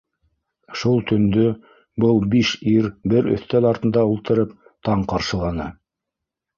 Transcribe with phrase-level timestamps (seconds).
[0.83, 1.43] Шул төндө
[2.05, 5.73] был биш ир бер өҫтәл артында ултырып, таң ҡаршыланы.